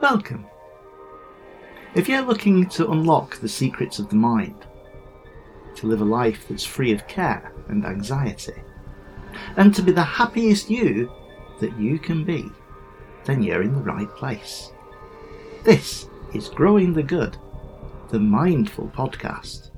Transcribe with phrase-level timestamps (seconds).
[0.00, 0.44] Welcome.
[1.94, 4.66] If you're looking to unlock the secrets of the mind,
[5.76, 8.62] to live a life that's free of care and anxiety,
[9.56, 11.10] and to be the happiest you
[11.60, 12.44] that you can be,
[13.24, 14.70] then you're in the right place.
[15.64, 17.38] This is Growing the Good,
[18.10, 19.70] the Mindful Podcast.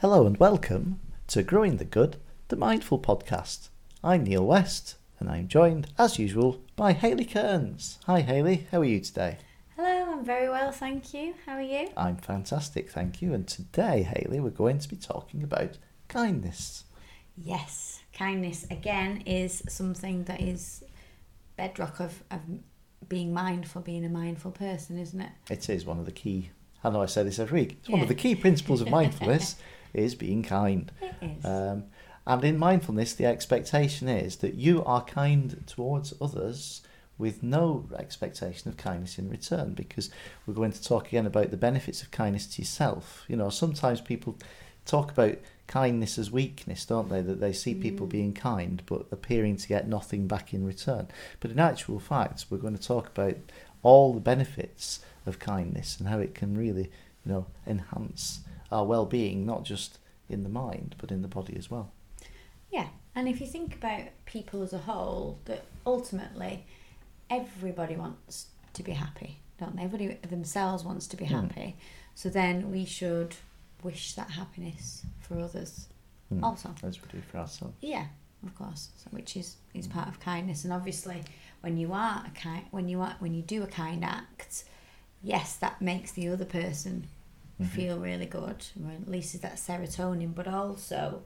[0.00, 3.70] Hello and welcome to Growing the Good, the Mindful Podcast.
[4.06, 7.98] I'm Neil West and I'm joined, as usual, by Hayley Kearns.
[8.06, 9.38] Hi Hayley, how are you today?
[9.74, 11.34] Hello, I'm very well, thank you.
[11.44, 11.88] How are you?
[11.96, 13.34] I'm fantastic, thank you.
[13.34, 16.84] And today, Hayley, we're going to be talking about kindness.
[17.36, 20.84] Yes, kindness again is something that is
[21.56, 22.42] bedrock of, of
[23.08, 25.32] being mindful, being a mindful person, isn't it?
[25.50, 26.50] It is one of the key,
[26.84, 29.56] I know I say this every week, it's one of the key principles of mindfulness
[29.92, 30.92] is being kind.
[31.02, 31.44] It is.
[31.44, 31.84] Um,
[32.26, 36.82] and in mindfulness, the expectation is that you are kind towards others
[37.18, 40.10] with no expectation of kindness in return because
[40.44, 43.24] we're going to talk again about the benefits of kindness to yourself.
[43.28, 44.36] You know, sometimes people
[44.84, 47.22] talk about kindness as weakness, don't they?
[47.22, 48.10] That they see people mm.
[48.10, 51.08] being kind but appearing to get nothing back in return.
[51.40, 53.36] But in actual fact, we're going to talk about
[53.82, 56.90] all the benefits of kindness and how it can really,
[57.24, 58.40] you know, enhance
[58.70, 61.92] our well-being, not just in the mind but in the body as well.
[62.70, 66.64] Yeah, and if you think about people as a whole, that ultimately
[67.30, 69.82] everybody wants to be happy, don't they?
[69.84, 71.34] Everybody themselves wants to be Hmm.
[71.34, 71.76] happy.
[72.14, 73.36] So then we should
[73.82, 75.88] wish that happiness for others
[76.32, 76.42] Mm.
[76.42, 76.74] also.
[76.82, 77.76] As we do for ourselves.
[77.80, 78.06] Yeah,
[78.44, 78.90] of course.
[78.96, 81.22] So, which is is part of kindness, and obviously,
[81.60, 84.64] when you are a kind, when you are when you do a kind act,
[85.22, 87.06] yes, that makes the other person
[87.70, 91.22] feel really good, releases that serotonin, but also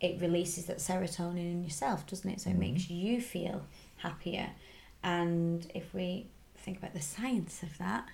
[0.00, 2.40] it releases that serotonin in yourself, doesn't it?
[2.40, 3.62] So it makes you feel
[3.98, 4.50] happier.
[5.02, 6.26] And if we
[6.56, 8.06] think about the science of that,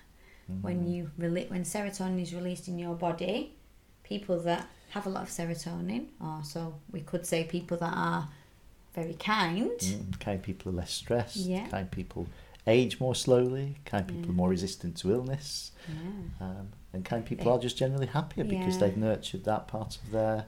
[0.61, 3.53] when you rele- when serotonin is released in your body,
[4.03, 8.27] people that have a lot of serotonin, or so we could say people that are
[8.93, 11.37] very kind, Mm, Kind people are less stressed.
[11.37, 11.67] Yeah.
[11.69, 12.27] Kind people
[12.67, 13.77] age more slowly.
[13.85, 15.71] Kind people are more resistant to illness.
[15.89, 16.45] yeah.
[16.45, 18.79] Um, and kind people are just generally happier because Yeah.
[18.81, 20.45] they've nurtured that part of their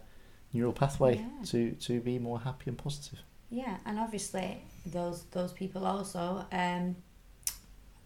[0.56, 1.46] neural pathway Yeah.
[1.52, 3.20] to, to be more happy and positive.
[3.50, 6.96] Yeah, and obviously those those people also um,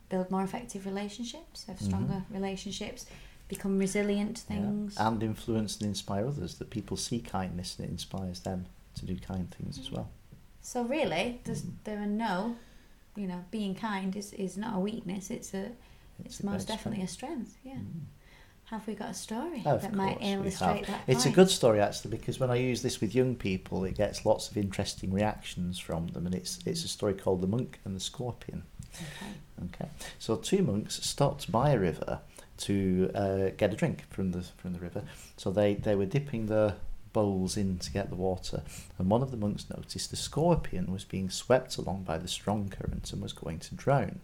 [0.09, 2.33] build more effective relationships, have stronger mm-hmm.
[2.33, 3.05] relationships,
[3.47, 4.59] become resilient to Yeah.
[4.59, 4.97] things.
[4.97, 6.55] And influence and inspire others.
[6.55, 9.93] That people see kindness and it inspires them to do kind things as mm.
[9.93, 10.09] well.
[10.61, 11.71] So really, there's, mm.
[11.85, 12.55] there are no,
[13.16, 15.29] you know, being kind is, is not a weakness.
[15.31, 15.71] It's a
[16.25, 17.57] it's, a most definitely a strength.
[17.63, 17.75] Yeah.
[17.75, 18.01] Mm.
[18.69, 21.02] Have we got a story Of that might illustrate that?
[21.07, 24.28] It's a good story actually because when I use this with young people, it gets
[24.28, 27.96] lots of interesting reactions from them, and it's it's a story called the monk and
[27.96, 28.63] the scorpion.
[28.94, 29.31] Okay.
[29.66, 32.19] Okay, so two monks stopped by a river
[32.58, 35.03] to uh, get a drink from the from the river.
[35.35, 36.75] So they they were dipping their
[37.12, 38.62] bowls in to get the water,
[39.00, 42.69] and one of the monks noticed the scorpion was being swept along by the strong
[42.69, 44.19] current and was going to drown.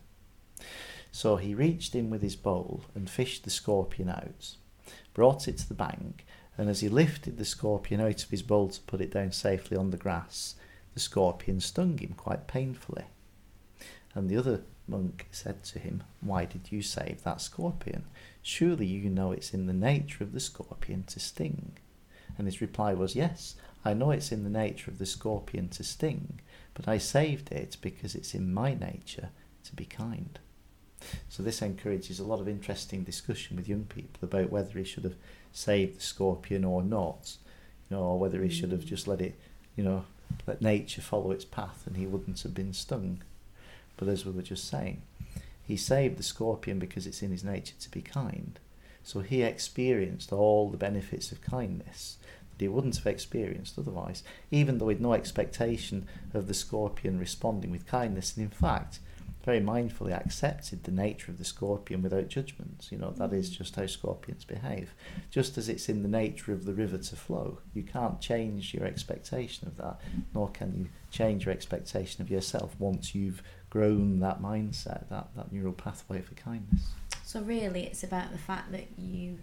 [1.15, 4.57] So he reached in with his bowl and fished the scorpion out,
[5.13, 6.25] brought it to the bank,
[6.57, 9.77] and as he lifted the scorpion out of his bowl to put it down safely
[9.77, 10.55] on the grass,
[10.93, 13.05] the scorpion stung him quite painfully.
[14.13, 18.03] And the other monk said to him, Why did you save that scorpion?
[18.41, 21.77] Surely you know it's in the nature of the scorpion to sting.
[22.37, 23.55] And his reply was, Yes,
[23.85, 26.41] I know it's in the nature of the scorpion to sting,
[26.73, 29.29] but I saved it because it's in my nature
[29.63, 30.39] to be kind.
[31.29, 35.03] So this encourages a lot of interesting discussion with young people about whether he should
[35.03, 35.15] have
[35.51, 37.37] saved the scorpion or not,
[37.89, 38.87] you know, or whether he should have mm.
[38.87, 39.35] just let it,
[39.75, 40.05] you know,
[40.47, 43.21] let nature follow its path and he wouldn't have been stung.
[43.97, 45.01] But as we were just saying,
[45.63, 48.59] he saved the scorpion because it's in his nature to be kind.
[49.03, 52.17] So he experienced all the benefits of kindness
[52.51, 57.19] that he wouldn't have experienced otherwise, even though he had no expectation of the scorpion
[57.19, 58.35] responding with kindness.
[58.35, 58.99] And in fact,
[59.45, 62.87] very mindfully accepted the nature of the scorpion without judgment.
[62.91, 63.57] You know, that is mm.
[63.57, 64.93] just how scorpions behave.
[65.29, 68.85] Just as it's in the nature of the river to flow, you can't change your
[68.85, 70.01] expectation of that,
[70.33, 75.51] nor can you change your expectation of yourself once you've grown that mindset, that, that
[75.51, 76.89] neural pathway for kindness.
[77.23, 79.37] So really, it's about the fact that you,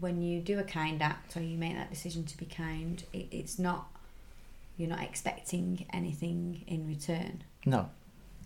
[0.00, 3.28] when you do a kind act or you make that decision to be kind, it,
[3.30, 3.88] it's not,
[4.76, 7.44] you're not expecting anything in return.
[7.64, 7.90] No,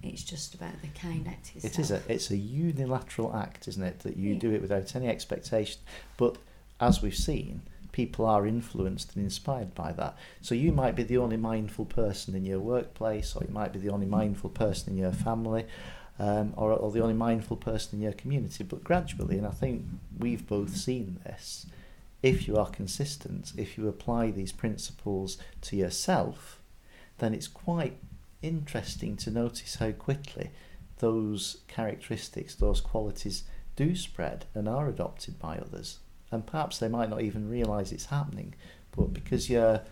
[0.03, 1.65] It's just about the kind act itself.
[1.65, 4.01] It is a it's a unilateral act, isn't it?
[4.01, 4.41] That you Yeah.
[4.41, 5.81] do it without any expectation.
[6.17, 6.39] But
[6.81, 7.63] as we've seen,
[7.93, 10.17] people are influenced and inspired by that.
[10.41, 13.79] So you might be the only mindful person in your workplace, or you might be
[13.79, 15.67] the only mindful person in your family,
[16.19, 18.65] um, or, or the only mindful person in your community.
[18.65, 19.85] But gradually, and I think
[20.19, 21.67] we've both seen this,
[22.23, 26.61] if you are consistent, if you apply these principles to yourself,
[27.19, 27.99] then it's quite
[28.43, 30.51] interesting to notice how quickly
[30.99, 33.45] those characteristics, those qualities
[33.77, 35.99] do spread and are adopted by others.
[36.31, 38.55] And perhaps they might not even realise it's happening,
[38.97, 39.83] but because you're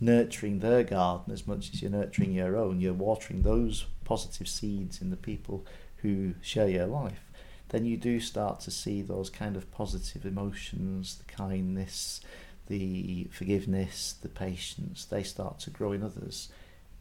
[0.00, 5.00] nurturing their garden as much as you're nurturing your own, you're watering those positive seeds
[5.00, 5.66] in the people
[5.96, 7.30] who share your life,
[7.68, 12.20] then you do start to see those kind of positive emotions, the kindness,
[12.66, 16.48] the forgiveness, the patience, they start to grow in others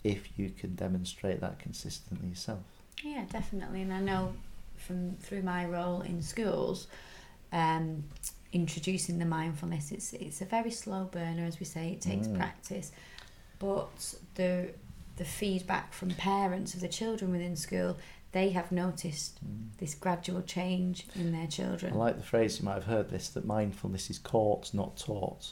[0.04, 2.60] if you can demonstrate that consistently yourself.
[3.04, 3.82] Yeah, definitely.
[3.82, 4.34] And I know
[4.78, 6.88] from through my role in schools,
[7.52, 8.04] um,
[8.54, 11.92] introducing the mindfulness, it's it's a very slow burner, as we say.
[11.92, 12.38] It takes Mm.
[12.38, 12.92] practice,
[13.60, 14.72] but the
[15.18, 17.98] the feedback from parents of the children within school,
[18.32, 19.38] they have noticed
[19.80, 21.92] this gradual change in their children.
[21.92, 25.52] I like the phrase, you might have heard this, that mindfulness is caught, not taught.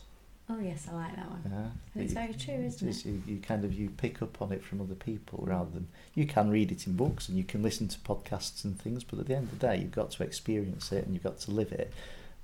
[0.49, 1.41] Oh yes, I like that one.
[1.45, 1.57] Yeah,
[1.93, 3.05] And it's You- very true, isn't it?
[3.05, 6.25] You, you kind of you pick up on it from other people rather than you
[6.25, 9.25] can read it in books and you can listen to podcasts and things, but at
[9.27, 11.73] the end of the day, you've got to experience it and you've got to live
[11.73, 11.91] it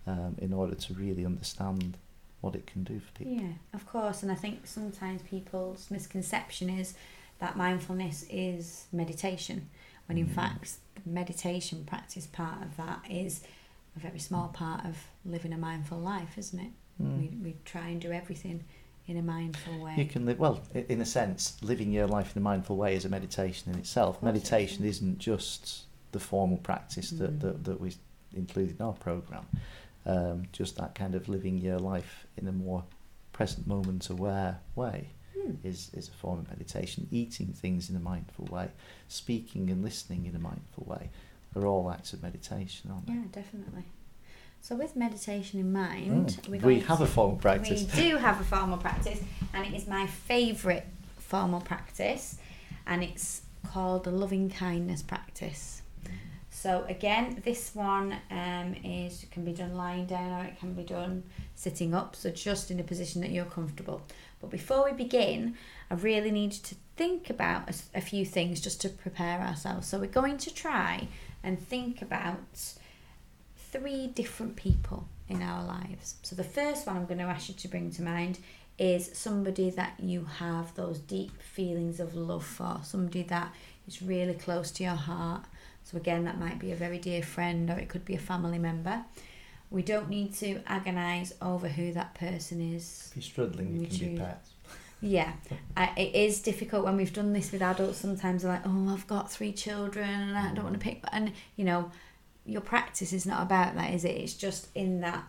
[0.05, 1.95] um, in order to really understand
[2.41, 3.33] what it can do for people.
[3.41, 4.21] Yeah, of course.
[4.21, 6.95] And I think sometimes people's misconception is
[7.39, 9.69] that mindfulness is meditation,
[10.07, 10.35] when in Mm.
[10.35, 13.41] fact, the meditation practice part of that is
[13.95, 16.71] a very small part of living a mindful life, isn't it?
[17.01, 17.18] Mm.
[17.18, 18.63] We, we try and do everything
[19.07, 19.95] in a mindful way.
[19.98, 21.57] You can live well, in a sense.
[21.62, 24.22] Living your life in a mindful way is a meditation in itself.
[24.24, 24.98] Meditation is.
[24.98, 27.42] isn't just the formal practice that, Mm.
[27.42, 27.94] that, that we
[28.36, 29.45] include in our program.
[30.06, 32.84] Um, just that kind of living your life in a more
[33.31, 35.54] present moment aware way Hmm.
[35.63, 37.07] is, is a form of meditation.
[37.12, 38.69] Eating things in a mindful way,
[39.07, 41.10] speaking and listening in a mindful way
[41.56, 43.13] are all acts of meditation, aren't they?
[43.13, 43.84] Yeah, definitely.
[44.63, 46.63] So with meditation in mind, Mm.
[46.63, 47.81] We have to- a formal practice.
[47.94, 49.19] We do have a formal practice,
[49.54, 50.86] and it is my favourite
[51.19, 52.38] formal practice,
[52.88, 55.81] and it's called the loving kindness practice.
[56.50, 60.83] So again, this one um, is can be done lying down or it can be
[60.83, 61.24] done
[61.56, 62.15] sitting up.
[62.15, 64.01] So just in a position that you're comfortable.
[64.39, 65.56] But before we begin,
[65.92, 69.88] I really need you to think about a few things just to prepare ourselves.
[69.88, 71.10] So we're going to try
[71.44, 72.75] and think about
[73.74, 76.16] three different people in our lives.
[76.22, 78.38] So the first one I'm going to ask you to bring to mind
[78.78, 83.54] is somebody that you have those deep feelings of love for, somebody that
[83.88, 85.44] is really close to your heart.
[85.84, 88.60] So again, that might be a very dear friend or it could be a family
[88.60, 89.04] member.
[89.72, 93.08] We don't need to agonise over who that person is.
[93.10, 94.52] If you're struggling, you can be pets.
[95.02, 95.34] Yeah,
[95.75, 97.98] uh, it is difficult when we've done this with adults.
[97.98, 101.34] Sometimes they're like, "Oh, I've got three children, and I don't want to pick." And
[101.58, 101.92] you know,
[102.45, 104.12] your practice is not about that, is it?
[104.12, 105.24] It's just in that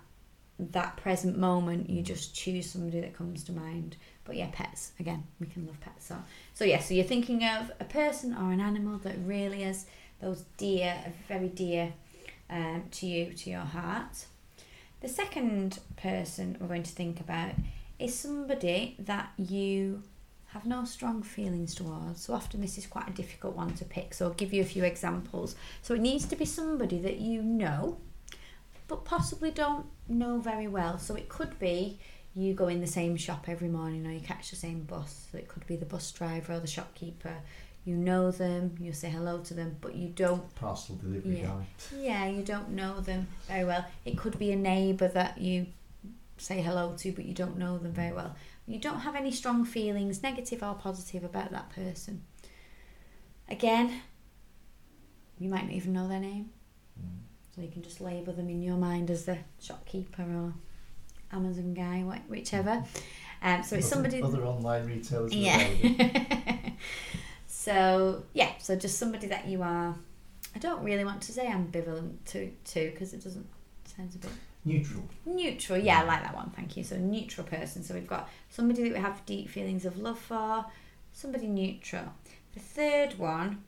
[0.58, 3.96] that present moment, you just choose somebody that comes to mind.
[4.24, 6.06] But yeah, pets again, we can love pets.
[6.06, 6.16] So,
[6.54, 9.86] so yeah, so you're thinking of a person or an animal that really is
[10.20, 10.96] those dear,
[11.28, 11.92] very dear
[12.48, 14.26] um, to you, to your heart.
[15.00, 17.52] The second person we're going to think about
[17.98, 20.02] is somebody that you
[20.54, 22.22] have no strong feelings towards.
[22.22, 24.14] So often this is quite a difficult one to pick.
[24.14, 25.56] So I'll give you a few examples.
[25.82, 27.98] So it needs to be somebody that you know,
[28.86, 30.96] but possibly don't know very well.
[30.98, 31.98] So it could be
[32.36, 35.26] you go in the same shop every morning or you catch the same bus.
[35.32, 37.34] So it could be the bus driver or the shopkeeper.
[37.84, 41.46] You know them, you say hello to them, but you don't Parcel delivery Yeah.
[41.48, 41.66] guy.
[41.98, 43.84] yeah, you don't know them very well.
[44.04, 45.66] It could be a neighbour that you
[46.38, 48.34] say hello to, but you don't know them very well.
[48.66, 52.22] You don't have any strong feelings, negative or positive, about that person.
[53.48, 54.00] Again,
[55.38, 56.50] you might not even know their name,
[56.98, 57.18] Mm.
[57.54, 60.54] so you can just label them in your mind as the shopkeeper or
[61.32, 62.84] Amazon guy, whichever.
[63.42, 64.22] Um, so it's somebody.
[64.22, 65.34] Other online retailers.
[65.34, 65.68] Yeah.
[67.46, 69.94] so yeah, so just somebody that you are.
[70.54, 73.46] I don't really want to say ambivalent to to because it doesn't
[73.96, 74.30] sounds a bit
[74.64, 75.04] Neutral.
[75.26, 75.78] neutral.
[75.78, 76.50] Yeah, I like that one.
[76.50, 76.84] Thank you.
[76.84, 77.82] So neutral person.
[77.82, 80.64] So we've got somebody that we have deep feelings of love for.
[81.12, 82.14] Somebody neutral.
[82.54, 83.62] The third one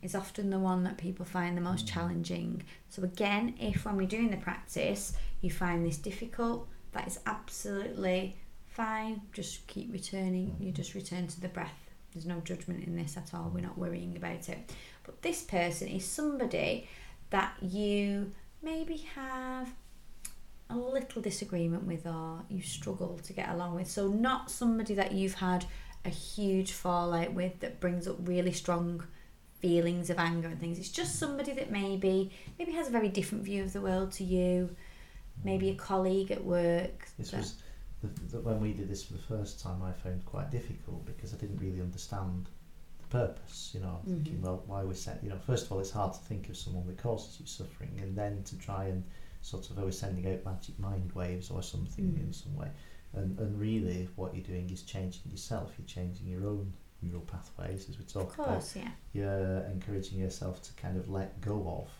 [0.00, 1.92] is often the one that people find the most mm.
[1.92, 2.62] challenging.
[2.88, 5.12] So again, if when we're doing the practice
[5.42, 8.36] you find this difficult, that is absolutely
[8.66, 9.22] fine.
[9.32, 10.56] Just keep returning.
[10.58, 10.76] You mm-hmm.
[10.76, 11.90] just return to the breath.
[12.12, 13.50] There's no judgment in this at all.
[13.52, 14.72] We're not worrying about it.
[15.04, 16.88] But this person is somebody
[17.30, 19.72] that you maybe have
[20.72, 23.90] a little disagreement with or you struggle to get along with.
[23.90, 25.64] So, not somebody that you've had
[26.04, 29.04] a huge fallout with that brings up really strong
[29.60, 30.78] feelings of anger and things.
[30.78, 34.24] It's just somebody that maybe maybe has a very different view of the world to
[34.24, 34.74] you.
[35.44, 37.08] Maybe a colleague at work.
[37.18, 37.54] This that- was
[38.02, 39.82] the, the, when we did this for the first time.
[39.82, 42.48] I found quite difficult because I didn't really understand
[43.00, 43.70] the purpose.
[43.72, 44.42] You know, thinking, Mhm.
[44.42, 45.22] well, why we're set.
[45.22, 47.98] You know, first of all, it's hard to think of someone that causes you suffering,
[48.02, 49.04] and then to try and
[49.42, 52.20] sort of always sending out magic mind waves or something Mm.
[52.28, 52.70] in some way.
[53.12, 55.74] And and really, what you're doing is changing yourself.
[55.78, 56.72] You're changing your own
[57.02, 58.90] neural pathways, as we talk about course, yeah.
[59.12, 61.90] you're encouraging yourself to kind of let go of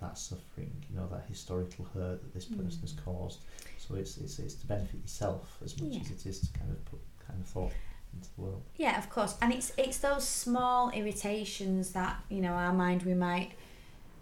[0.00, 3.04] that suffering, you know, that historical hurt that this person has Mm.
[3.04, 3.40] caused.
[3.78, 6.00] So it's, it's it's to benefit yourself as much Yeah.
[6.00, 7.72] as it is to kind of put kind of thought
[8.14, 8.62] into the world.
[8.76, 9.36] Yeah, of course.
[9.42, 13.52] And it's it's those small irritations that, you know, our mind we might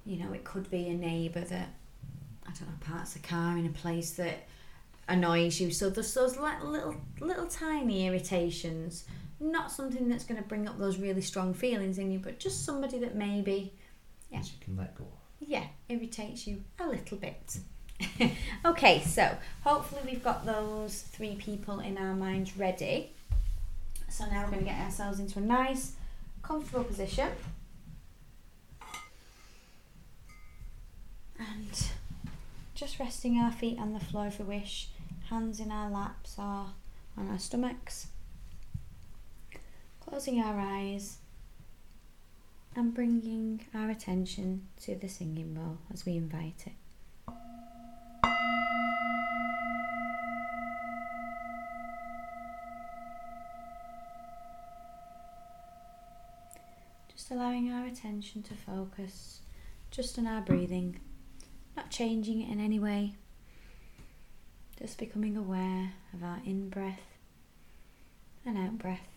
[0.05, 1.69] you know, it could be a neighbour that
[2.53, 4.47] I don't know, parks the car in a place that
[5.09, 5.71] annoys you.
[5.71, 9.05] So there's those little little tiny irritations.
[9.41, 12.65] Not something that's going to bring up those really strong feelings in you, but just
[12.65, 13.73] somebody that maybe
[14.31, 14.39] Yeah.
[14.41, 15.07] You can let go
[15.47, 17.59] yeah, irritates you a little bit.
[18.65, 23.13] okay, so hopefully we've got those three people in our minds ready.
[24.09, 25.93] So now we're going to get ourselves into a nice,
[26.43, 27.29] comfortable position.
[31.39, 31.87] And
[32.83, 34.89] just resting our feet on the floor if we wish,
[35.31, 36.67] hands in our laps or
[37.17, 38.09] on our stomachs.
[40.01, 41.19] Closing our eyes
[42.75, 46.73] and bringing our attention to the singing bowl as we invite it.
[57.15, 59.39] Just allowing our attention to focus
[59.93, 60.99] just on our breathing,
[61.77, 63.15] not changing it in any way,
[64.79, 67.01] just becoming aware of our in breath
[68.45, 69.09] and out breath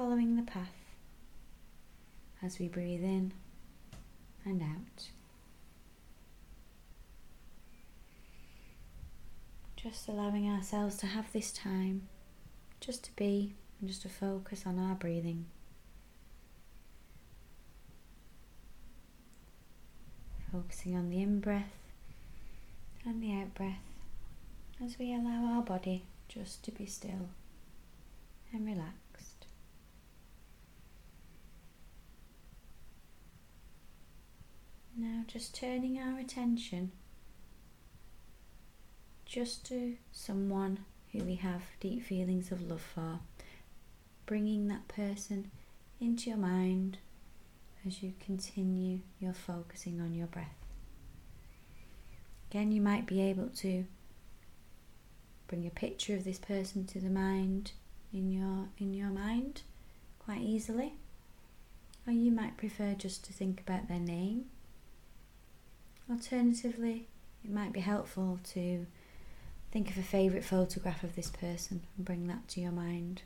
[0.00, 0.72] following the path
[2.42, 3.32] as we breathe in
[4.46, 5.10] and out.
[9.76, 12.08] Just allowing ourselves to have this time
[12.80, 15.46] just to be and just to focus on our breathing.
[20.52, 21.72] Focusing on the in breath
[23.04, 23.78] and the out breath
[24.84, 27.28] as we allow our body just to be still
[28.52, 29.46] and relaxed.
[34.96, 36.92] Now, just turning our attention
[39.24, 40.80] just to someone
[41.12, 43.20] who we have deep feelings of love for,
[44.26, 45.50] bringing that person
[46.00, 46.98] into your mind
[47.86, 50.46] as you continue your focusing on your breath.
[52.50, 53.86] Again, you might be able to
[55.46, 57.72] bring a picture of this person to the mind
[58.12, 59.62] in your in your mind
[60.18, 60.94] quite easily.
[62.06, 64.46] Or you might prefer just to think about their name.
[66.10, 67.06] Alternatively,
[67.44, 68.86] it might be helpful to
[69.70, 73.22] think of a favourite photograph of this person and bring that to your mind.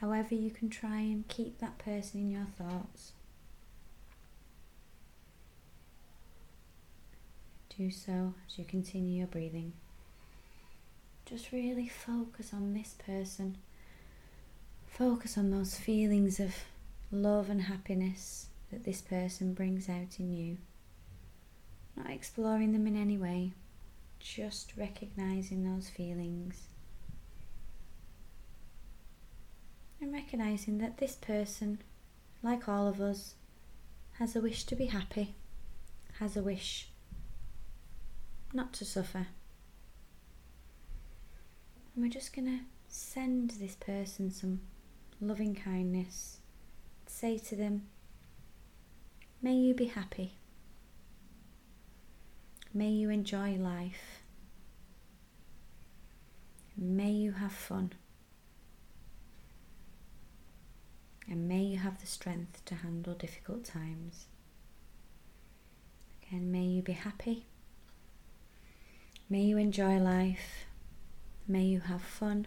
[0.00, 3.12] However, you can try and keep that person in your thoughts.
[7.76, 9.74] Do so as you continue your breathing.
[11.26, 13.58] Just really focus on this person.
[14.86, 16.54] Focus on those feelings of
[17.12, 20.56] love and happiness that this person brings out in you.
[21.96, 23.52] Not exploring them in any way,
[24.20, 26.68] just recognizing those feelings.
[30.00, 31.82] And recognizing that this person,
[32.42, 33.34] like all of us,
[34.18, 35.34] has a wish to be happy,
[36.20, 36.88] has a wish
[38.56, 39.26] not to suffer.
[41.94, 44.60] And we're just going to send this person some
[45.20, 46.38] loving kindness.
[47.06, 47.86] Say to them,
[49.42, 50.32] May you be happy.
[52.72, 54.22] May you enjoy life.
[56.76, 57.92] May you have fun.
[61.28, 64.26] And may you have the strength to handle difficult times.
[66.22, 67.46] Again, may you be happy.
[69.28, 70.66] May you enjoy life.
[71.48, 72.46] May you have fun.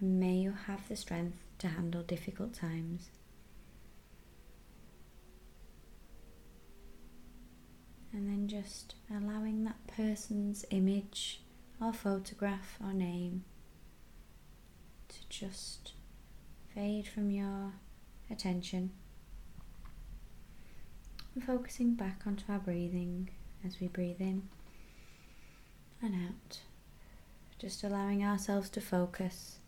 [0.00, 3.10] And may you have the strength to handle difficult times.
[8.12, 11.42] And then just allowing that person's image
[11.80, 13.44] or photograph or name
[15.08, 15.92] to just
[16.74, 17.74] fade from your
[18.30, 18.90] attention
[21.34, 23.30] and focusing back onto our breathing
[23.64, 24.48] as we breathe in
[26.02, 26.60] and out.
[27.58, 29.58] Just allowing ourselves to focus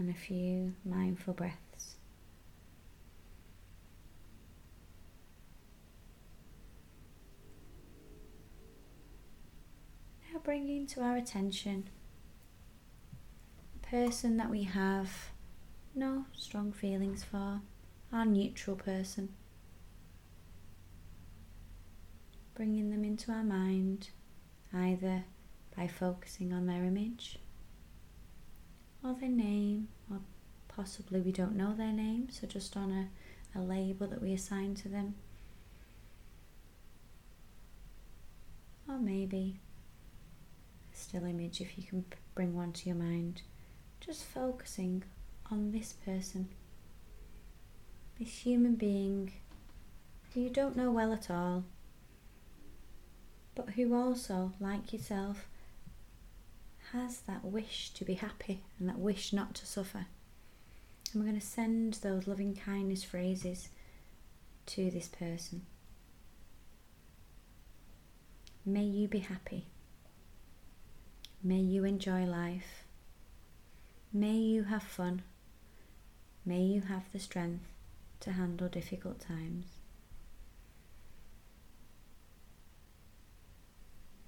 [0.00, 1.96] on a few mindful breaths.
[10.32, 11.88] Now bringing to our attention
[13.76, 15.10] a person that we have
[15.94, 17.60] no strong feelings for,
[18.12, 19.30] our neutral person.
[22.54, 24.08] Bringing them into our mind
[24.74, 25.24] either
[25.76, 27.38] by focusing on their image
[29.04, 30.20] or their name, or
[30.68, 34.74] possibly we don't know their name, so just on a, a label that we assign
[34.74, 35.14] to them.
[38.88, 39.58] Or maybe
[40.92, 42.04] a still image if you can
[42.34, 43.42] bring one to your mind.
[44.00, 45.02] Just focusing
[45.50, 46.48] on this person,
[48.18, 49.32] this human being
[50.32, 51.64] who you don't know well at all,
[53.54, 55.48] but who also, like yourself,
[56.92, 60.06] has that wish to be happy and that wish not to suffer.
[61.12, 63.68] And we're going to send those loving kindness phrases
[64.66, 65.62] to this person.
[68.64, 69.66] May you be happy.
[71.42, 72.82] May you enjoy life.
[74.12, 75.22] May you have fun.
[76.44, 77.64] May you have the strength
[78.20, 79.66] to handle difficult times.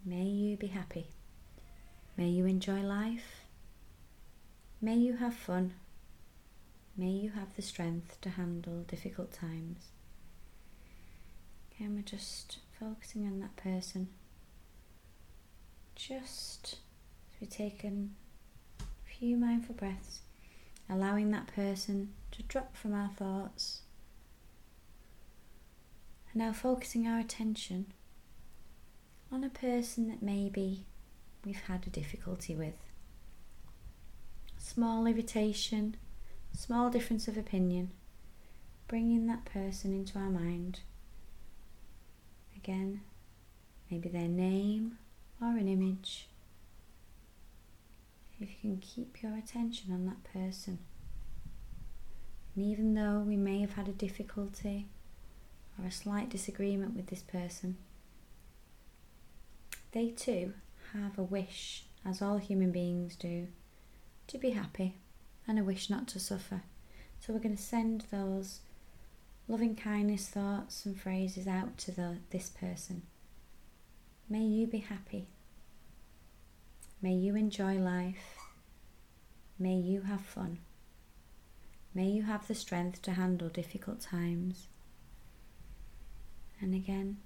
[0.04, 1.08] May you be happy.
[2.18, 3.44] May you enjoy life.
[4.80, 5.74] May you have fun.
[6.96, 9.84] May you have the strength to handle difficult times.
[11.78, 14.08] And we're just focusing on that person.
[15.94, 16.78] Just
[17.32, 18.16] as we've taken
[18.80, 18.84] a
[19.16, 20.22] few mindful breaths,
[20.90, 23.82] allowing that person to drop from our thoughts.
[26.32, 27.92] And now focusing our attention
[29.30, 30.84] on a person that maybe
[31.44, 32.74] we've had a difficulty with.
[34.56, 35.96] Small irritation,
[36.52, 37.90] small difference of opinion,
[38.86, 40.80] bringing that person into our mind.
[42.56, 43.00] Again,
[43.90, 44.98] maybe their name
[45.40, 46.28] or an image.
[48.40, 50.78] If you can keep your attention on that person.
[52.54, 54.86] And even though we may have had a difficulty
[55.78, 57.76] or a slight disagreement with this person,
[59.92, 60.54] they too
[60.92, 63.48] have a wish, as all human beings do,
[64.28, 64.94] to be happy
[65.46, 66.62] and a wish not to suffer.
[67.20, 68.60] So we're going to send those
[69.48, 73.02] loving kindness thoughts and phrases out to the, this person.
[74.28, 75.28] May you be happy.
[77.00, 78.36] May you enjoy life.
[79.58, 80.58] May you have fun.
[81.94, 84.68] May you have the strength to handle difficult times.
[86.60, 87.18] And again,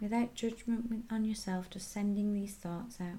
[0.00, 3.18] without judgment on yourself, just sending these thoughts out.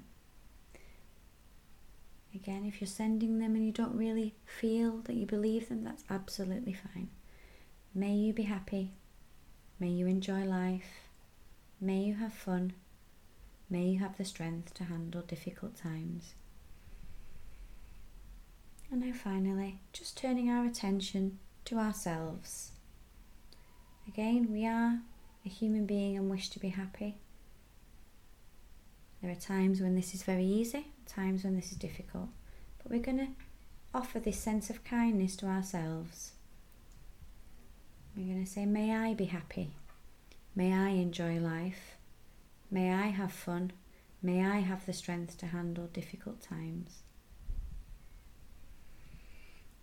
[2.34, 6.04] Again, if you're sending them and you don't really feel that you believe them, that's
[6.10, 7.10] absolutely fine.
[7.94, 8.94] May you be happy.
[9.80, 11.10] May you enjoy life.
[11.82, 12.74] May you have fun.
[13.70, 16.34] May you have the strength to handle difficult times.
[18.92, 22.72] And now, finally, just turning our attention to ourselves.
[24.08, 25.02] Again, we are
[25.46, 27.16] a human being and wish to be happy.
[29.22, 32.30] There are times when this is very easy, times when this is difficult,
[32.82, 33.28] but we're going to
[33.94, 36.34] offer this sense of kindness to ourselves.
[38.16, 39.72] We're going to say, May I be happy.
[40.56, 41.98] May I enjoy life.
[42.72, 43.72] May I have fun.
[44.22, 47.04] May I have the strength to handle difficult times.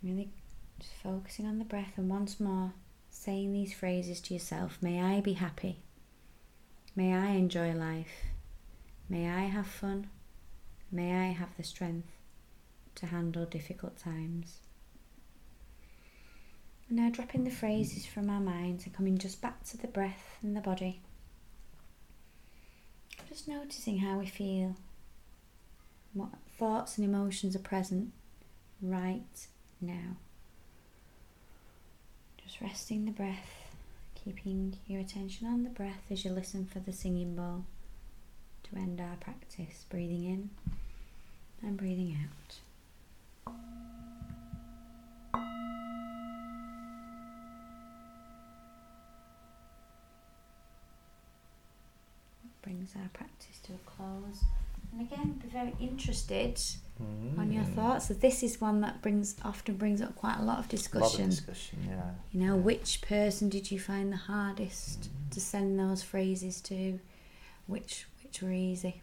[0.03, 0.31] Really
[0.79, 2.73] just focusing on the breath and once more
[3.17, 5.79] saying these phrases to yourself May I be happy.
[6.95, 8.27] May I enjoy life.
[9.09, 10.09] May I have fun.
[10.93, 12.09] May I have the strength
[12.97, 14.59] to handle difficult times.
[16.89, 20.39] And now dropping the phrases from our minds and coming just back to the breath
[20.43, 21.01] and the body.
[23.29, 24.77] Just noticing how we feel,
[26.13, 28.13] what thoughts and emotions are present
[28.81, 29.47] right
[29.81, 30.17] now.
[32.47, 33.75] Just resting the breath,
[34.15, 37.65] keeping your attention on the breath as you listen for the singing bowl
[38.71, 39.85] to end our practice.
[39.91, 40.51] Breathing in
[41.61, 42.55] and breathing out.
[52.63, 54.45] Brings our practice to a close.
[54.99, 56.57] And again, be very interested
[57.03, 57.39] Mm.
[57.39, 58.09] on your thoughts.
[58.09, 60.65] So this is one that brings often brings up quite a lot of A lot
[60.65, 61.29] of discussion.
[61.29, 62.15] discussion, yeah.
[62.33, 62.63] You know, Yeah.
[62.63, 65.31] which person did you find the hardest Mm.
[65.33, 66.99] to send those phrases to?
[67.67, 69.03] which which were easy.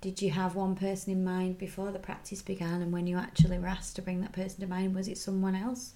[0.00, 3.58] Did you have one person in mind before the practice began, and when you actually
[3.58, 5.94] were asked to bring that person to mind, was it someone else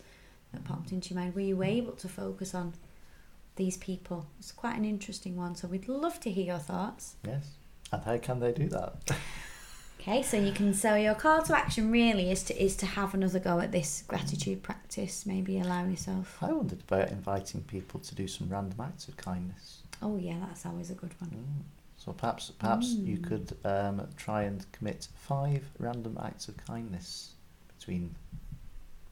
[0.53, 1.35] that popped into your mind?
[1.35, 2.75] Were you able to focus on
[3.57, 4.27] these people?
[4.39, 7.17] It's quite an interesting one, so we'd love to hear your thoughts.
[7.27, 7.57] Yes.
[7.95, 8.97] And how can they do that?
[10.01, 13.15] Okay, so you can so your call to action really is to is to have
[13.15, 15.25] another go at this gratitude practice.
[15.25, 16.37] Maybe allow yourself.
[16.43, 19.79] I wondered about inviting people to do some random acts of kindness.
[20.03, 21.31] Oh yeah, that's always a good one.
[21.31, 21.63] Mm.
[21.97, 23.25] So perhaps perhaps you Mm.
[23.29, 27.31] could um, try and commit five random acts of kindness
[27.79, 28.15] between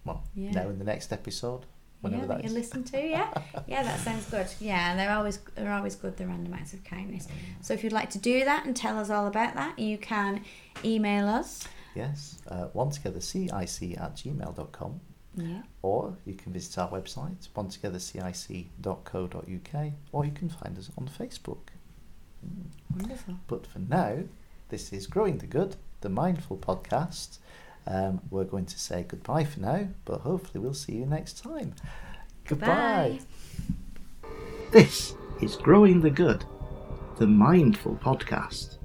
[0.05, 0.51] well Yeah.
[0.51, 1.65] now and the next episode,
[2.03, 3.33] whenever yeah, that that you listen to, yeah,
[3.67, 4.47] yeah, that sounds good.
[4.61, 6.17] Yeah, and they're always they're always good.
[6.17, 7.27] The random acts of kindness.
[7.63, 10.43] So if you'd like to do that and tell us all about that, you can
[10.85, 11.67] email us.
[11.95, 15.01] Yes, uh, one together cic at gmail.com
[15.37, 20.91] Yeah, or you can visit our website one together cic.co.uk or you can find us
[20.97, 21.69] on Facebook.
[22.97, 23.35] wonderful.
[23.47, 24.21] But for now,
[24.71, 27.39] this is Growing the Good, the Mindful Podcast.
[27.87, 31.75] Um, we're going to say goodbye for now, but hopefully we'll see you next time.
[32.47, 33.19] Goodbye.
[34.23, 34.29] Bye.
[34.71, 36.45] This is Growing the Good,
[37.19, 38.79] the Mindful Podcast.